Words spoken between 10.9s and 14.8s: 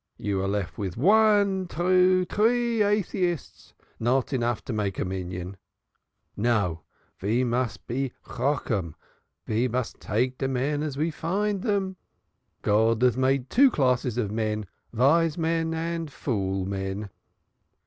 ve find dem. God has made two classes of men